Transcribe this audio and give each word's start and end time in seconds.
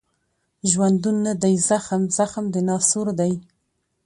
ژوندون 0.71 1.17
نه 1.25 1.33
دی 1.41 1.55
زخم، 1.69 2.01
زخم 2.17 2.45
د 2.53 2.55
ناسور 2.67 3.07
دی 3.19 3.33